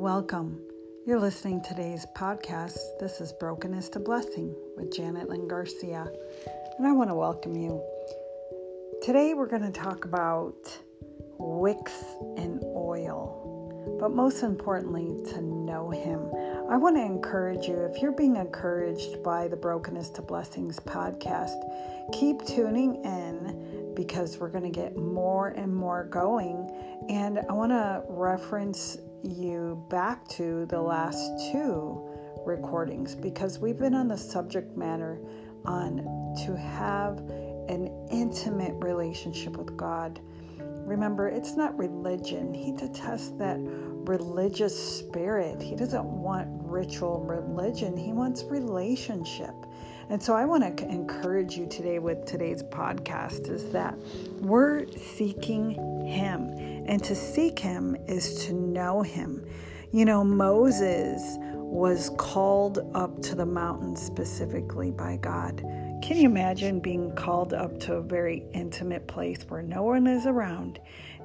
[0.00, 0.58] welcome.
[1.06, 2.78] You're listening to today's podcast.
[2.98, 6.10] This is Brokenness to Blessing with Janet Lynn Garcia,
[6.78, 7.84] and I want to welcome you.
[9.02, 10.56] Today we're going to talk about
[11.36, 12.02] wicks
[12.38, 16.20] and oil, but most importantly, to know Him.
[16.70, 21.60] I want to encourage you if you're being encouraged by the Brokenness to Blessings podcast,
[22.18, 26.70] keep tuning in because we're going to get more and more going.
[27.10, 32.08] And I want to reference you back to the last two
[32.44, 35.18] recordings because we've been on the subject matter
[35.64, 35.98] on
[36.44, 37.18] to have
[37.68, 40.20] an intimate relationship with God.
[40.58, 42.52] Remember, it's not religion.
[42.52, 45.60] He detests that religious spirit.
[45.62, 47.96] He doesn't want ritual religion.
[47.96, 49.54] He wants relationship.
[50.08, 53.96] And so I want to encourage you today with today's podcast is that
[54.40, 56.50] we're seeking him.
[56.90, 59.46] And to seek him is to know him.
[59.92, 65.58] You know, Moses was called up to the mountain specifically by God.
[66.02, 70.26] Can you imagine being called up to a very intimate place where no one is
[70.26, 70.80] around?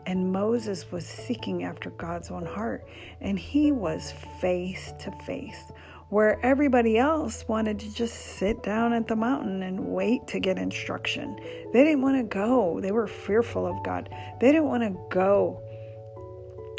[0.06, 2.88] And Moses was seeking after God's own heart,
[3.20, 5.72] and he was face to face
[6.10, 10.58] where everybody else wanted to just sit down at the mountain and wait to get
[10.58, 11.36] instruction.
[11.74, 12.80] They didn't want to go.
[12.80, 14.10] They were fearful of God.
[14.40, 15.62] They didn't want to go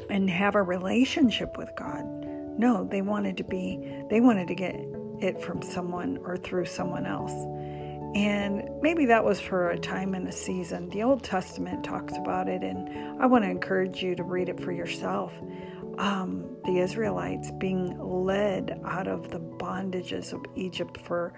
[0.09, 2.05] and have a relationship with God.
[2.59, 4.77] No, they wanted to be, they wanted to get
[5.21, 7.33] it from someone or through someone else.
[8.15, 10.89] And maybe that was for a time and a season.
[10.89, 14.59] The Old Testament talks about it, and I want to encourage you to read it
[14.59, 15.35] for yourself
[15.99, 21.33] um, the Israelites being led out of the bondages of Egypt for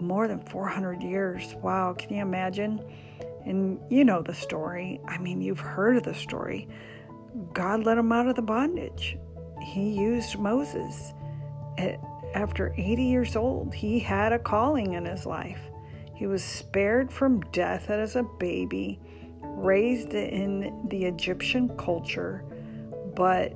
[0.00, 1.54] more than 400 years.
[1.62, 2.80] Wow, can you imagine?
[3.44, 5.00] And you know the story.
[5.06, 6.68] I mean, you've heard of the story.
[7.52, 9.16] God let them out of the bondage.
[9.62, 11.12] He used Moses.
[12.34, 15.60] After 80 years old, he had a calling in his life.
[16.14, 19.00] He was spared from death as a baby,
[19.40, 22.44] raised in the Egyptian culture,
[23.14, 23.54] but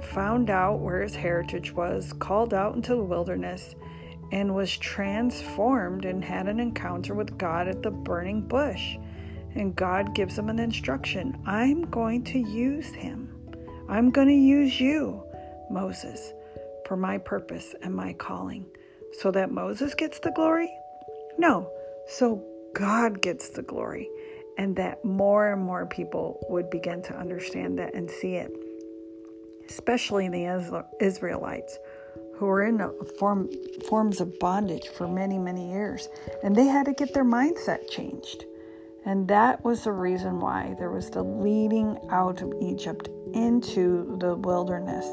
[0.00, 3.74] found out where his heritage was, called out into the wilderness,
[4.32, 8.96] and was transformed and had an encounter with God at the burning bush.
[9.54, 13.30] And God gives him an instruction I'm going to use him.
[13.88, 15.22] I'm going to use you,
[15.70, 16.32] Moses,
[16.86, 18.66] for my purpose and my calling.
[19.20, 20.74] So that Moses gets the glory?
[21.38, 21.70] No,
[22.08, 22.44] so
[22.74, 24.08] God gets the glory.
[24.58, 28.52] And that more and more people would begin to understand that and see it
[29.68, 31.78] especially the Israelites,
[32.36, 32.78] who were in
[33.18, 33.48] form,
[33.88, 36.08] forms of bondage for many, many years.
[36.42, 38.44] And they had to get their mindset changed.
[39.04, 44.34] And that was the reason why there was the leading out of Egypt into the
[44.34, 45.06] wilderness.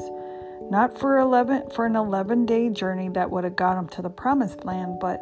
[0.70, 4.08] Not for 11 for an 11 day journey that would have got them to the
[4.08, 5.20] promised land, but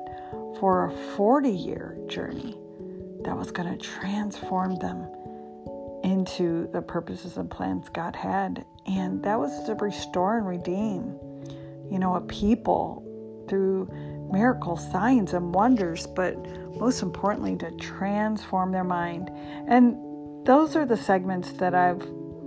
[0.60, 2.56] for a 40 year journey
[3.24, 5.08] that was going to transform them
[6.02, 8.64] into the purposes and plans God had.
[8.86, 11.18] And that was to restore and redeem,
[11.90, 13.06] you know, a people
[13.48, 13.88] through
[14.32, 16.36] miracles, signs, and wonders, but
[16.76, 19.30] most importantly, to transform their mind.
[19.68, 19.96] And
[20.46, 22.02] those are the segments that I've,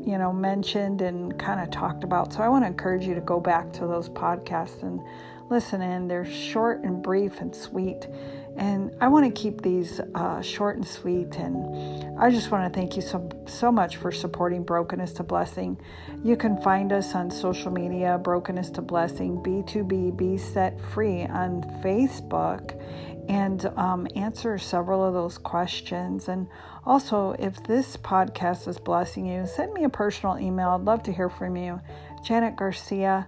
[0.06, 2.34] you know, mentioned and kind of talked about.
[2.34, 5.02] So I want to encourage you to go back to those podcasts and
[5.50, 6.08] listen in.
[6.08, 8.08] They're short and brief and sweet.
[8.56, 11.36] And I want to keep these uh, short and sweet.
[11.38, 15.80] And I just want to thank you so, so much for supporting Brokenness to Blessing.
[16.24, 21.64] You can find us on social media, Brokenness to Blessing, B2B, Be Set Free on
[21.84, 22.80] Facebook,
[23.28, 26.28] and um, answer several of those questions.
[26.28, 26.48] And
[26.86, 30.70] also, if this podcast is blessing you, send me a personal email.
[30.70, 31.82] I'd love to hear from you.
[32.24, 33.28] Janet Garcia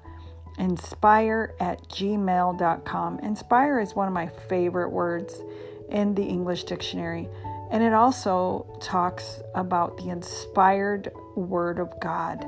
[0.57, 3.19] inspire at gmail.com.
[3.19, 5.41] Inspire is one of my favorite words
[5.89, 7.27] in the English dictionary,
[7.71, 12.43] and it also talks about the inspired word of God.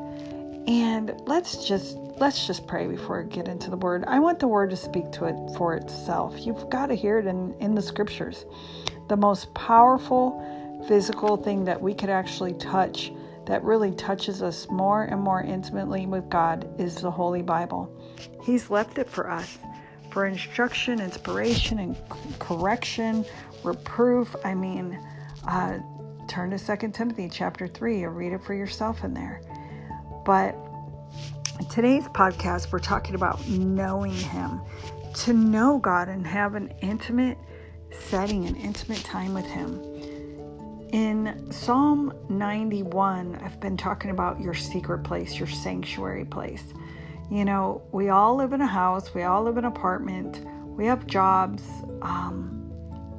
[0.68, 4.04] And let's just let's just pray before I get into the word.
[4.08, 6.46] I want the word to speak to it for itself.
[6.46, 8.46] You've got to hear it in, in the scriptures.
[9.08, 10.44] The most powerful
[10.88, 13.12] physical thing that we could actually touch
[13.48, 17.92] that really touches us more and more intimately with God is the Holy Bible.
[18.44, 19.58] He's left it for us
[20.12, 21.96] for instruction, inspiration, and
[22.40, 23.26] correction,
[23.64, 24.36] reproof.
[24.44, 25.00] I mean,
[25.48, 25.80] uh,
[26.28, 29.42] turn to 2 Timothy chapter 3 or read it for yourself in there.
[30.26, 30.56] But
[31.70, 34.62] today's podcast, we're talking about knowing Him.
[35.26, 37.38] To know God and have an intimate
[37.92, 39.97] setting, an intimate time with Him.
[40.94, 46.64] In Psalm 91, I've been talking about your secret place, your sanctuary place.
[47.30, 50.86] You know, we all live in a house, we all live in an apartment, we
[50.86, 51.62] have jobs.
[52.02, 52.72] Um,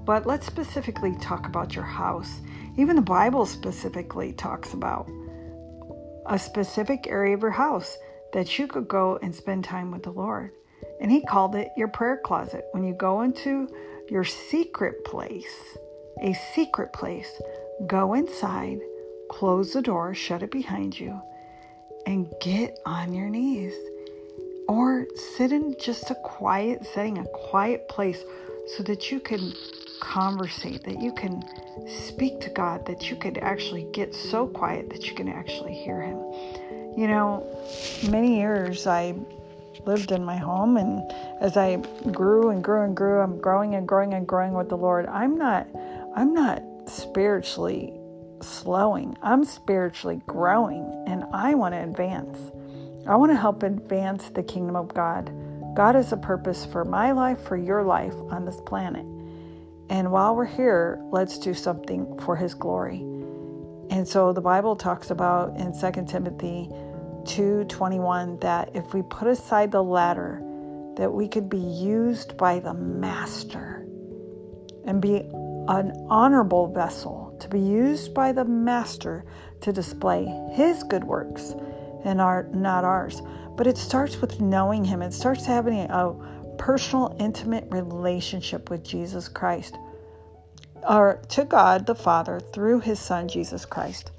[0.06, 2.40] but let's specifically talk about your house.
[2.78, 5.10] Even the Bible specifically talks about
[6.24, 7.98] a specific area of your house
[8.32, 10.52] that you could go and spend time with the Lord.
[11.02, 12.64] And He called it your prayer closet.
[12.72, 13.68] When you go into
[14.08, 15.76] your secret place,
[16.22, 17.40] a secret place,
[17.86, 18.80] go inside,
[19.30, 21.20] close the door, shut it behind you,
[22.06, 23.74] and get on your knees.
[24.68, 25.06] Or
[25.36, 28.22] sit in just a quiet setting, a quiet place,
[28.76, 29.54] so that you can
[30.00, 31.42] conversate, that you can
[31.88, 36.02] speak to God, that you could actually get so quiet that you can actually hear
[36.02, 36.18] Him.
[36.96, 37.46] You know,
[38.10, 39.14] many years I
[39.86, 41.10] lived in my home, and
[41.40, 41.76] as I
[42.12, 45.06] grew and grew and grew, I'm growing and growing and growing with the Lord.
[45.06, 45.66] I'm not,
[46.18, 47.92] I'm not spiritually
[48.42, 49.16] slowing.
[49.22, 52.36] I'm spiritually growing, and I want to advance.
[53.06, 55.30] I want to help advance the kingdom of God.
[55.76, 59.06] God has a purpose for my life, for your life on this planet.
[59.90, 62.98] And while we're here, let's do something for his glory.
[63.90, 66.68] And so the Bible talks about in 2 Timothy
[67.26, 70.42] 2:21 that if we put aside the latter,
[70.96, 73.86] that we could be used by the master
[74.84, 75.22] and be
[75.68, 79.24] an honorable vessel to be used by the master
[79.60, 81.54] to display his good works
[82.04, 83.20] and our not ours.
[83.56, 85.02] But it starts with knowing him.
[85.02, 86.14] It starts having a
[86.56, 89.76] personal, intimate relationship with Jesus Christ,
[90.88, 94.10] or to God the Father through his Son, Jesus Christ.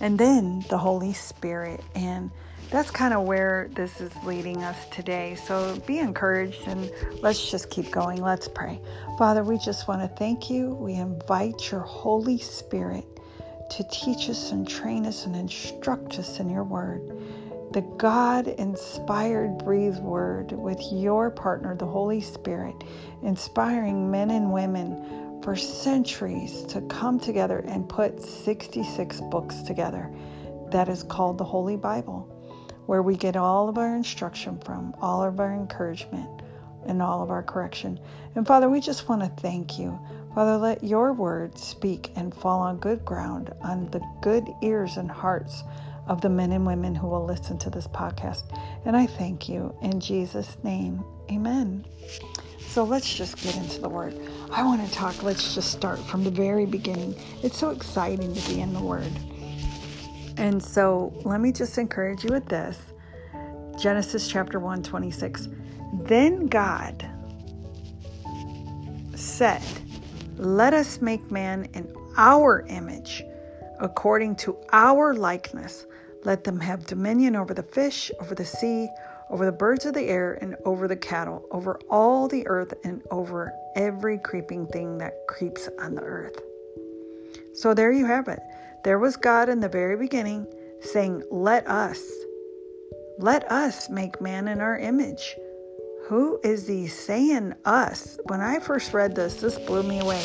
[0.00, 1.80] And then the Holy Spirit.
[1.94, 2.30] And
[2.74, 5.36] that's kind of where this is leading us today.
[5.36, 6.90] So be encouraged and
[7.22, 8.20] let's just keep going.
[8.20, 8.80] Let's pray.
[9.16, 10.74] Father, we just want to thank you.
[10.74, 13.04] We invite your Holy Spirit
[13.70, 17.00] to teach us and train us and instruct us in your word
[17.74, 22.76] the God inspired, breathed word with your partner, the Holy Spirit,
[23.24, 30.08] inspiring men and women for centuries to come together and put 66 books together.
[30.70, 32.33] That is called the Holy Bible,
[32.86, 36.28] where we get all of our instruction from, all of our encouragement,
[36.86, 37.98] and all of our correction.
[38.34, 39.98] And Father, we just want to thank you.
[40.34, 45.10] Father, let your word speak and fall on good ground, on the good ears and
[45.10, 45.62] hearts
[46.06, 48.42] of the men and women who will listen to this podcast.
[48.84, 51.02] And I thank you in Jesus' name.
[51.30, 51.86] Amen.
[52.66, 54.18] So let's just get into the word.
[54.50, 57.14] I want to talk, let's just start from the very beginning.
[57.42, 59.12] It's so exciting to be in the word.
[60.44, 62.78] And so let me just encourage you with this
[63.80, 65.48] Genesis chapter 1, 26.
[66.02, 67.08] Then God
[69.14, 69.62] said,
[70.36, 73.24] Let us make man in our image,
[73.80, 75.86] according to our likeness.
[76.24, 78.90] Let them have dominion over the fish, over the sea,
[79.30, 83.00] over the birds of the air, and over the cattle, over all the earth, and
[83.10, 86.38] over every creeping thing that creeps on the earth.
[87.54, 88.40] So there you have it.
[88.84, 90.46] There was God in the very beginning
[90.80, 92.06] saying, Let us,
[93.18, 95.34] let us make man in our image.
[96.08, 98.18] Who is he saying us?
[98.24, 100.22] When I first read this, this blew me away.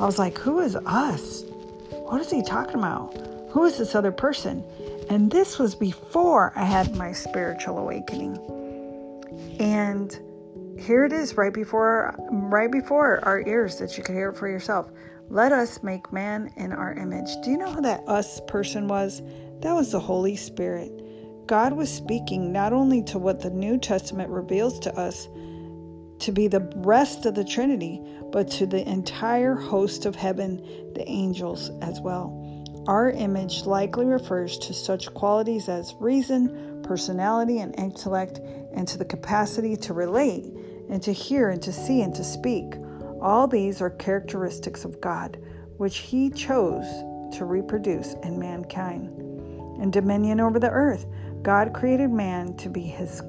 [0.00, 1.42] I was like, Who is us?
[1.90, 3.16] What is he talking about?
[3.50, 4.62] Who is this other person?
[5.10, 8.38] And this was before I had my spiritual awakening.
[9.58, 10.16] And
[10.78, 14.48] here it is right before right before our ears that you could hear it for
[14.48, 14.88] yourself.
[15.30, 17.28] Let us make man in our image.
[17.42, 19.20] Do you know who that us person was?
[19.60, 21.46] That was the Holy Spirit.
[21.46, 25.28] God was speaking not only to what the New Testament reveals to us
[26.20, 30.56] to be the rest of the Trinity, but to the entire host of heaven,
[30.94, 32.34] the angels as well.
[32.86, 38.40] Our image likely refers to such qualities as reason, personality, and intellect,
[38.72, 40.46] and to the capacity to relate,
[40.88, 42.74] and to hear, and to see, and to speak.
[43.20, 45.38] All these are characteristics of God,
[45.76, 46.86] which He chose
[47.36, 49.08] to reproduce in mankind.
[49.82, 51.06] In dominion over the earth,
[51.42, 53.22] God created man to be His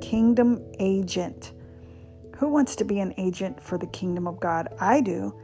[0.00, 1.52] kingdom agent.
[2.36, 4.68] Who wants to be an agent for the kingdom of God?
[4.80, 5.34] I do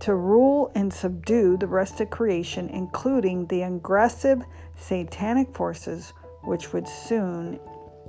[0.00, 4.42] to rule and subdue the rest of creation, including the aggressive
[4.76, 6.12] satanic forces
[6.44, 7.58] which would soon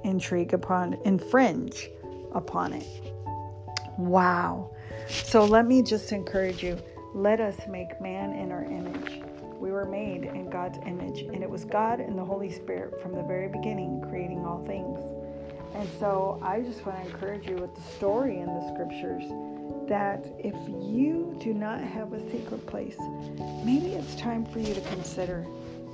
[0.03, 1.89] intrigue upon, infringe
[2.33, 3.13] upon it.
[3.97, 4.71] Wow.
[5.09, 6.79] So let me just encourage you
[7.13, 9.23] let us make man in our image.
[9.59, 13.13] We were made in God's image, and it was God and the Holy Spirit from
[13.13, 14.99] the very beginning creating all things.
[15.73, 19.23] And so I just want to encourage you with the story in the scriptures
[19.87, 22.97] that if you do not have a secret place,
[23.65, 25.45] maybe it's time for you to consider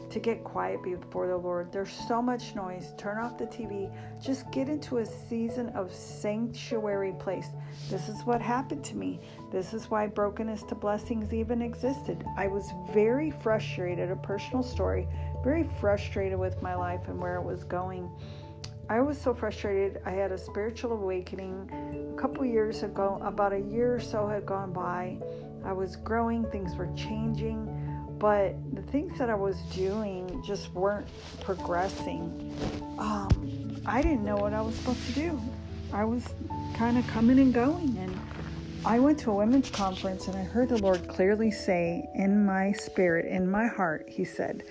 [0.10, 1.72] to get quiet before the Lord.
[1.72, 2.94] There's so much noise.
[2.98, 3.92] Turn off the TV.
[4.22, 7.50] Just get into a season of sanctuary place.
[7.90, 9.20] This is what happened to me.
[9.52, 12.24] This is why brokenness to blessings even existed.
[12.38, 15.08] I was very frustrated, a personal story,
[15.44, 18.10] very frustrated with my life and where it was going.
[18.88, 20.00] I was so frustrated.
[20.06, 24.46] I had a spiritual awakening a couple years ago, about a year or so had
[24.46, 25.18] gone by.
[25.64, 27.75] I was growing, things were changing
[28.26, 31.08] but the things that I was doing just weren't
[31.42, 32.58] progressing.
[32.98, 35.40] Um, I didn't know what I was supposed to do.
[35.94, 36.34] I was
[36.74, 38.20] kind of coming and going, and
[38.84, 42.72] I went to a women's conference, and I heard the Lord clearly say in my
[42.72, 44.64] spirit, in my heart, He said,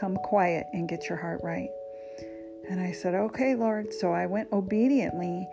[0.00, 1.70] Come quiet and get your heart right.
[2.68, 3.94] And I said, Okay, Lord.
[3.94, 5.46] So I went obediently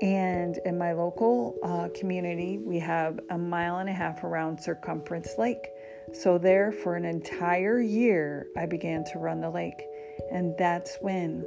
[0.00, 5.34] and in my local uh, community, we have a mile and a half around Circumference
[5.38, 5.68] Lake.
[6.12, 9.82] So, there for an entire year, I began to run the lake.
[10.30, 11.44] And that's when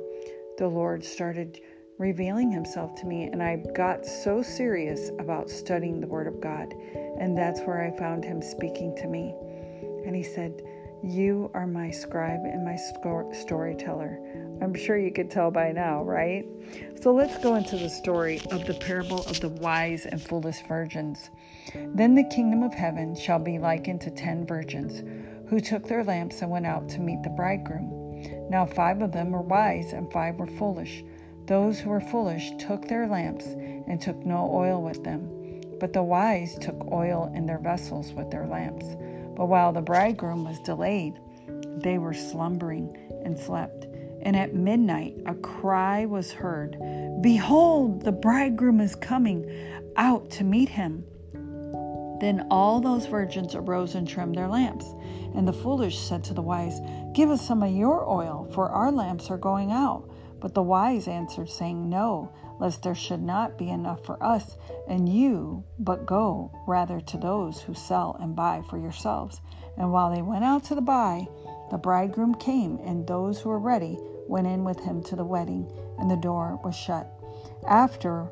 [0.58, 1.60] the Lord started
[1.98, 3.24] revealing Himself to me.
[3.24, 6.74] And I got so serious about studying the Word of God.
[7.20, 9.34] And that's where I found Him speaking to me.
[10.06, 10.62] And He said,
[11.04, 12.76] You are my scribe and my
[13.34, 14.20] storyteller.
[14.62, 16.46] I'm sure you could tell by now, right?
[17.02, 21.30] So let's go into the story of the parable of the wise and foolish virgins.
[21.76, 25.04] Then the kingdom of heaven shall be likened to ten virgins
[25.50, 28.50] who took their lamps and went out to meet the bridegroom.
[28.50, 31.04] Now five of them were wise and five were foolish.
[31.46, 35.30] Those who were foolish took their lamps and took no oil with them.
[35.80, 38.86] But the wise took oil in their vessels with their lamps.
[39.38, 41.20] But while the bridegroom was delayed,
[41.78, 43.86] they were slumbering and slept.
[44.24, 46.76] And at midnight a cry was heard
[47.22, 49.48] Behold, the bridegroom is coming
[49.96, 51.06] out to meet him.
[52.20, 54.86] Then all those virgins arose and trimmed their lamps.
[55.36, 56.80] And the foolish said to the wise,
[57.14, 60.10] Give us some of your oil, for our lamps are going out.
[60.40, 65.10] But the wise answered, saying, No, lest there should not be enough for us and
[65.10, 69.42] you, but go rather to those who sell and buy for yourselves.
[69.78, 71.28] And while they went out to the buy,
[71.70, 75.72] the bridegroom came, and those who were ready went in with him to the wedding,
[76.00, 77.12] and the door was shut.
[77.68, 78.32] Afterwards,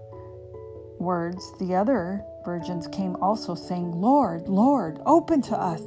[1.60, 5.82] the other virgins came also, saying, Lord, Lord, open to us.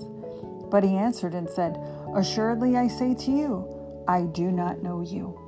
[0.71, 1.79] But he answered and said,
[2.15, 5.48] Assuredly I say to you, I do not know you.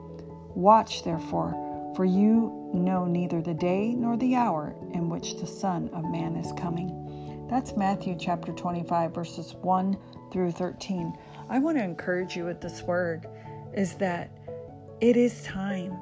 [0.54, 5.88] Watch therefore, for you know neither the day nor the hour in which the Son
[5.92, 7.46] of Man is coming.
[7.48, 9.96] That's Matthew chapter 25, verses 1
[10.32, 11.16] through 13.
[11.48, 13.26] I want to encourage you with this word
[13.74, 14.30] is that
[15.00, 15.96] it is time.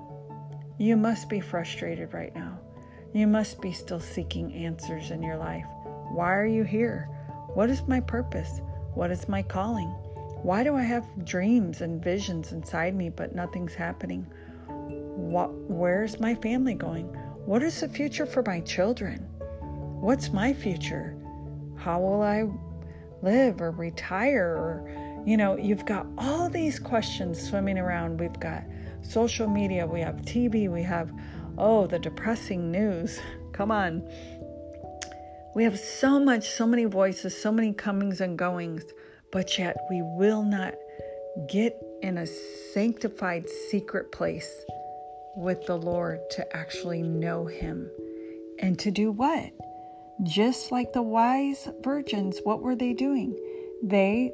[0.79, 2.59] You must be frustrated right now.
[3.15, 5.67] You must be still seeking answers in your life.
[6.11, 7.09] Why are you here?
[7.55, 8.61] What is my purpose?
[8.95, 9.89] What is my calling?
[10.43, 14.27] Why do I have dreams and visions inside me, but nothing's happening?
[15.19, 17.07] What, where's my family going?
[17.45, 19.19] What is the future for my children?
[20.01, 21.17] What's my future?
[21.77, 22.49] How will I
[23.21, 24.47] live or retire?
[24.47, 28.21] Or, you know, you've got all these questions swimming around.
[28.21, 28.63] We've got
[29.03, 31.13] social media, we have TV, we have,
[31.59, 33.19] oh, the depressing news.
[33.53, 34.09] Come on.
[35.57, 38.85] We have so much, so many voices, so many comings and goings,
[39.33, 40.75] but yet we will not
[41.49, 42.27] get in a
[42.73, 44.65] sanctified secret place
[45.39, 47.89] with the Lord to actually know Him.
[48.59, 49.53] And to do what?
[50.25, 53.39] Just like the wise virgins, what were they doing?
[53.83, 54.33] They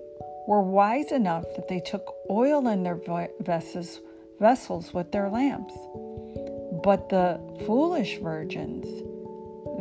[0.49, 2.99] were wise enough that they took oil in their
[3.41, 4.01] vessels
[4.41, 5.75] vessels with their lamps.
[6.83, 8.87] But the foolish virgins,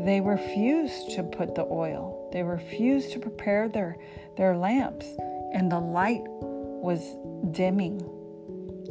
[0.06, 2.30] they refused to put the oil.
[2.34, 3.98] They refused to prepare their,
[4.38, 5.06] their lamps,
[5.54, 7.02] and the light was
[7.52, 8.02] dimming.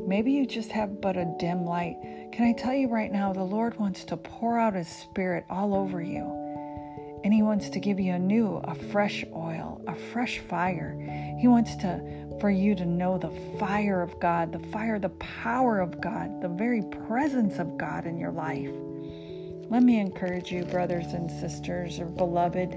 [0.06, 1.96] Maybe you just have but a dim light.
[2.32, 5.74] Can I tell you right now, the Lord wants to pour out His Spirit all
[5.74, 7.20] over you.
[7.24, 10.96] And He wants to give you a new, a fresh oil, a fresh fire.
[11.38, 15.78] He wants to for you to know the fire of God, the fire, the power
[15.78, 18.72] of God, the very presence of God in your life.
[19.70, 22.72] Let me encourage you, brothers and sisters, or beloved,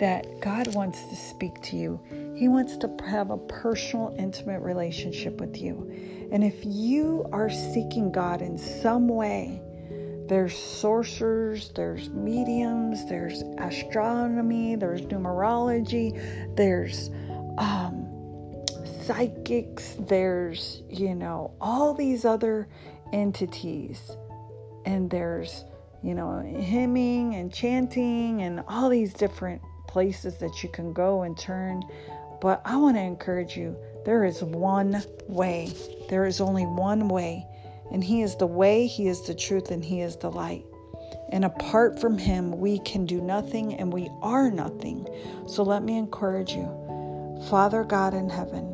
[0.00, 2.00] that God wants to speak to you.
[2.36, 6.28] He wants to have a personal, intimate relationship with you.
[6.30, 9.62] And if you are seeking God in some way,
[10.28, 16.12] there's sorcerers, there's mediums, there's astronomy, there's numerology,
[16.56, 17.08] there's
[17.56, 18.06] um,
[19.02, 22.68] psychics, there's, you know, all these other
[23.12, 24.10] entities.
[24.84, 25.64] And there's,
[26.02, 31.38] you know, hymning and chanting and all these different places that you can go and
[31.38, 31.82] turn
[32.40, 35.72] But I want to encourage you there is one way.
[36.08, 37.46] There is only one way.
[37.90, 40.64] And He is the way, He is the truth, and He is the light.
[41.30, 45.06] And apart from Him, we can do nothing and we are nothing.
[45.46, 46.66] So let me encourage you,
[47.48, 48.72] Father God in heaven,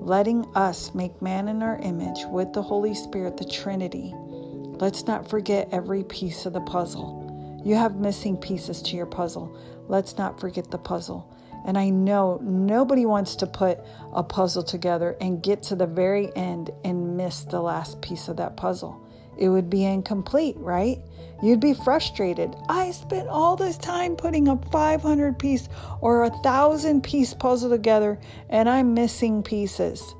[0.00, 4.14] letting us make man in our image with the Holy Spirit, the Trinity.
[4.14, 7.60] Let's not forget every piece of the puzzle.
[7.64, 9.56] You have missing pieces to your puzzle.
[9.88, 11.36] Let's not forget the puzzle.
[11.66, 13.78] And I know nobody wants to put
[14.12, 18.36] a puzzle together and get to the very end and miss the last piece of
[18.38, 19.06] that puzzle.
[19.36, 20.98] It would be incomplete, right?
[21.42, 22.54] You'd be frustrated.
[22.68, 25.68] I spent all this time putting a 500 piece
[26.00, 30.14] or a thousand piece puzzle together and I'm missing pieces.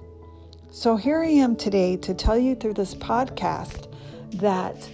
[0.70, 3.92] So here I am today to tell you through this podcast
[4.35, 4.88] that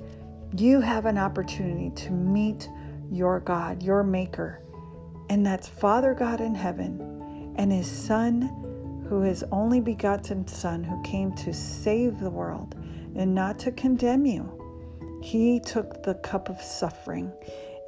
[0.57, 2.69] you have an opportunity to meet
[3.11, 4.63] your God, your Maker,
[5.29, 11.01] and that's Father God in heaven and His Son, who is only begotten Son, who
[11.03, 12.75] came to save the world
[13.15, 14.53] and not to condemn you.
[15.23, 17.33] He took the cup of suffering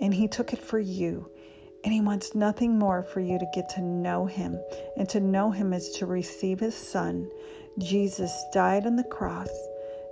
[0.01, 1.31] and He took it for you.
[1.85, 4.59] And He wants nothing more for you to get to know Him.
[4.97, 7.31] And to know Him is to receive His Son.
[7.79, 9.51] Jesus died on the cross.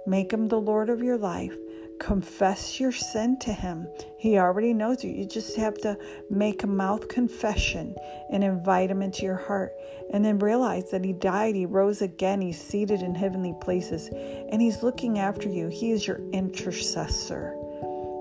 [0.06, 1.56] Make Him the Lord of your life
[1.98, 3.88] confess your sin to him.
[4.18, 5.10] He already knows you.
[5.10, 5.98] You just have to
[6.30, 7.94] make a mouth confession
[8.30, 9.72] and invite him into your heart.
[10.12, 14.62] And then realize that he died, he rose again, he's seated in heavenly places, and
[14.62, 15.68] he's looking after you.
[15.68, 17.56] He is your intercessor.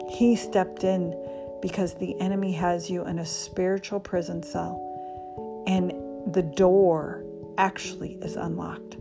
[0.10, 1.13] He stepped in
[1.62, 5.91] because the enemy has you in a spiritual prison cell, and
[6.34, 7.24] the door
[7.58, 8.98] actually is unlocked.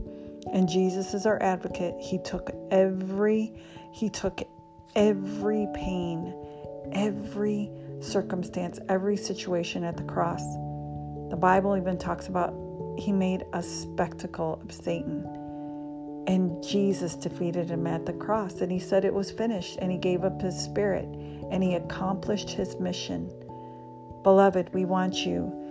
[0.52, 1.94] And Jesus is our advocate.
[1.98, 3.52] He took every
[3.92, 4.42] he took
[4.96, 6.34] every pain,
[6.92, 7.70] every
[8.00, 10.42] circumstance, every situation at the cross.
[11.30, 12.54] The Bible even talks about
[12.98, 15.24] he made a spectacle of Satan.
[16.26, 18.61] And Jesus defeated him at the cross.
[18.61, 19.78] And he said it was finished.
[19.80, 21.04] And he gave up his spirit.
[21.50, 23.30] And he accomplished his mission.
[24.22, 25.63] Beloved, we want you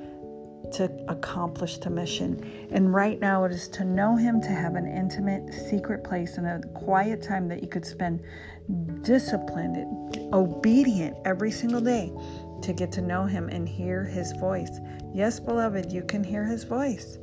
[0.72, 2.68] to accomplish the mission.
[2.72, 6.48] And right now, it is to know Him, to have an intimate, secret place and
[6.48, 8.22] a quiet time that you could spend
[9.02, 9.78] disciplined,
[10.34, 12.12] obedient every single day
[12.62, 14.80] to get to know Him and hear His voice.
[15.14, 17.18] Yes, beloved, you can hear His voice.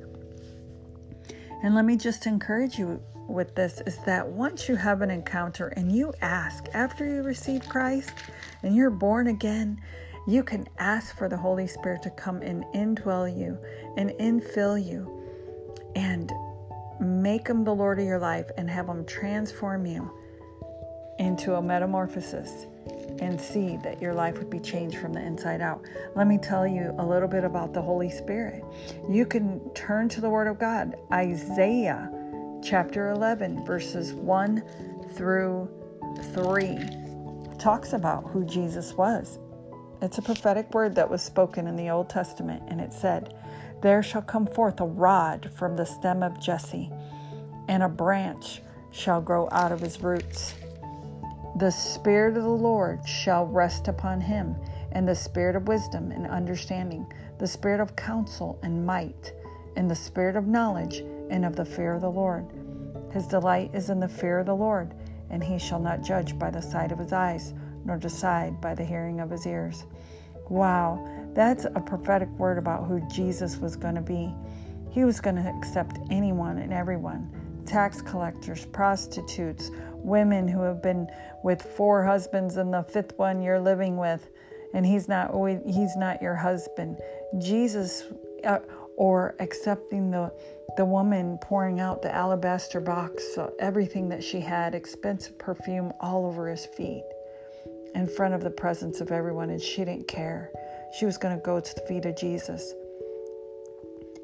[1.63, 5.69] And let me just encourage you with this is that once you have an encounter
[5.69, 8.13] and you ask after you receive Christ
[8.63, 9.81] and you're born again,
[10.31, 13.59] you can ask for the Holy Spirit to come and indwell you
[13.97, 15.21] and infill you
[15.97, 16.33] and
[17.01, 20.09] make Him the Lord of your life and have Him transform you
[21.19, 22.67] into a metamorphosis
[23.19, 25.85] and see that your life would be changed from the inside out.
[26.15, 28.63] Let me tell you a little bit about the Holy Spirit.
[29.09, 32.09] You can turn to the Word of God, Isaiah
[32.63, 34.63] chapter 11, verses 1
[35.15, 35.69] through
[36.33, 36.79] 3,
[37.59, 39.41] talks about who Jesus was.
[40.03, 43.35] It's a prophetic word that was spoken in the Old Testament, and it said,
[43.83, 46.91] There shall come forth a rod from the stem of Jesse,
[47.69, 50.55] and a branch shall grow out of his roots.
[51.57, 54.57] The Spirit of the Lord shall rest upon him,
[54.93, 57.07] and the Spirit of wisdom and understanding,
[57.39, 59.35] the Spirit of counsel and might,
[59.77, 62.47] and the Spirit of knowledge and of the fear of the Lord.
[63.13, 64.95] His delight is in the fear of the Lord,
[65.29, 67.53] and he shall not judge by the sight of his eyes
[67.85, 69.85] nor decide by the hearing of his ears.
[70.49, 74.35] Wow, that's a prophetic word about who Jesus was going to be.
[74.91, 77.31] He was going to accept anyone and everyone
[77.67, 81.07] tax collectors, prostitutes, women who have been
[81.45, 84.29] with four husbands and the fifth one you're living with
[84.75, 85.31] and he's not
[85.67, 86.99] he's not your husband.
[87.39, 88.05] Jesus
[88.45, 88.59] uh,
[88.97, 90.33] or accepting the
[90.77, 96.27] the woman pouring out the alabaster box, so everything that she had, expensive perfume all
[96.27, 97.03] over his feet
[97.95, 100.51] in front of the presence of everyone, and she didn't care.
[100.99, 102.75] She was going to go to the feet of Jesus.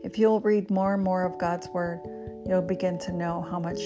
[0.02, 2.00] If you'll read more and more of God's Word,
[2.46, 3.80] you'll begin to know how much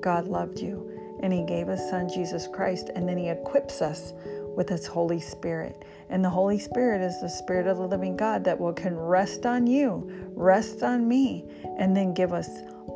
[0.00, 0.90] God loved you.
[1.22, 4.12] And He gave His Son, Jesus Christ, and then He equips us
[4.56, 5.84] with His Holy Spirit.
[6.10, 9.46] And the Holy Spirit is the Spirit of the living God that will can rest
[9.46, 11.44] on you, rest on me,
[11.78, 12.48] and then give us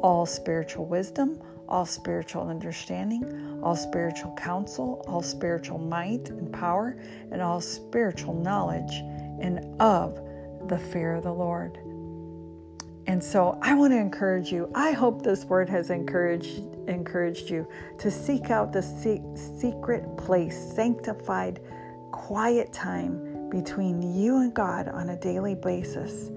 [0.03, 3.23] all spiritual wisdom, all spiritual understanding,
[3.63, 6.97] all spiritual counsel, all spiritual might and power,
[7.31, 8.93] and all spiritual knowledge,
[9.41, 10.21] and of
[10.69, 11.79] the fear of the Lord.
[13.07, 14.71] And so I want to encourage you.
[14.75, 17.67] I hope this word has encouraged encouraged you
[17.99, 21.61] to seek out the secret place, sanctified
[22.11, 26.31] quiet time between you and God on a daily basis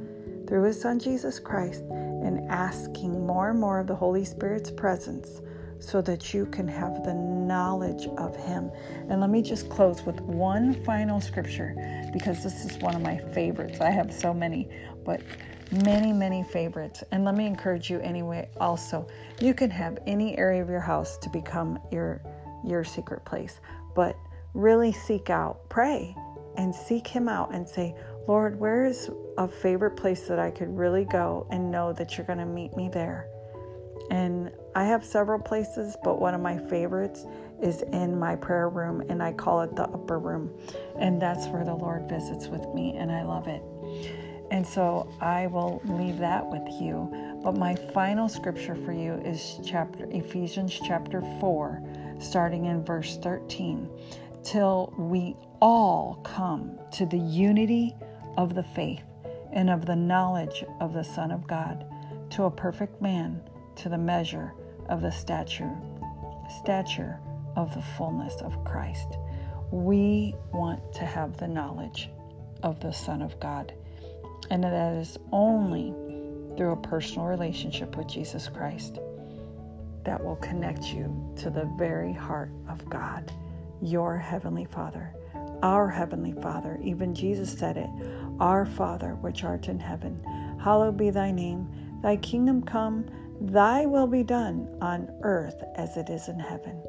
[0.47, 5.41] through His Son Jesus Christ and asking more and more of the Holy Spirit's presence
[5.79, 8.71] so that you can have the knowledge of Him.
[9.09, 11.75] And let me just close with one final scripture
[12.13, 13.81] because this is one of my favorites.
[13.81, 14.69] I have so many,
[15.03, 15.21] but
[15.83, 17.03] many, many favorites.
[17.11, 19.07] And let me encourage you anyway, also,
[19.39, 22.21] you can have any area of your house to become your
[22.63, 23.59] your secret place,
[23.95, 24.17] but
[24.55, 26.15] really seek out, pray
[26.57, 27.95] and seek him out and say,
[28.27, 32.25] Lord, where is a favorite place that I could really go and know that you're
[32.25, 33.27] going to meet me there?
[34.11, 37.25] And I have several places, but one of my favorites
[37.61, 40.51] is in my prayer room, and I call it the upper room.
[40.99, 43.61] And that's where the Lord visits with me, and I love it.
[44.51, 47.09] And so I will leave that with you.
[47.43, 51.81] But my final scripture for you is chapter Ephesians chapter 4,
[52.19, 53.89] starting in verse 13,
[54.43, 57.95] till we all come to the unity
[58.37, 59.03] of the faith
[59.51, 61.85] and of the knowledge of the Son of God,
[62.31, 63.41] to a perfect man,
[63.77, 64.53] to the measure
[64.89, 65.75] of the stature
[66.59, 67.19] stature
[67.55, 69.17] of the fullness of Christ.
[69.71, 72.09] We want to have the knowledge
[72.63, 73.73] of the Son of God.
[74.49, 75.93] And that is only
[76.55, 78.99] through a personal relationship with Jesus Christ
[80.03, 83.31] that will connect you to the very heart of God,
[83.81, 85.13] your Heavenly Father.
[85.63, 87.89] Our Heavenly Father, even Jesus said it,
[88.39, 90.21] Our Father, which art in heaven,
[90.61, 91.67] hallowed be thy name.
[92.03, 93.05] Thy kingdom come,
[93.41, 96.81] thy will be done on earth as it is in heaven.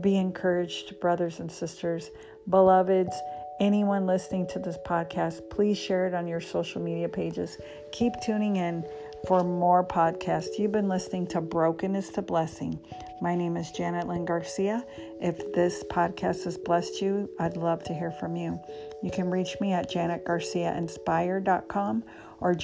[0.00, 2.10] Be encouraged, brothers and sisters,
[2.48, 3.14] beloveds
[3.60, 7.58] anyone listening to this podcast, please share it on your social media pages.
[7.92, 8.86] Keep tuning in
[9.26, 10.58] for more podcasts.
[10.58, 12.78] You've been listening to Brokenness to Blessing.
[13.20, 14.84] My name is Janet Lynn Garcia.
[15.20, 18.60] If this podcast has blessed you, I'd love to hear from you.
[19.02, 22.04] You can reach me at janetgarciainspire.com
[22.40, 22.54] or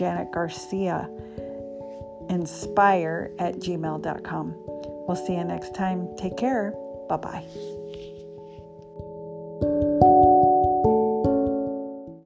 [2.29, 4.55] janetgarciainspire at gmail.com.
[5.07, 6.09] We'll see you next time.
[6.17, 6.73] Take care.
[7.09, 7.81] Bye bye.